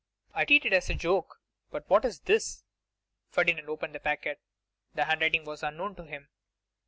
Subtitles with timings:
[0.33, 1.39] I treated it as a joke.
[1.69, 2.63] But what is this?'
[3.29, 4.41] Ferdinand opened the packet.
[4.95, 6.29] The handwriting was unknown to him.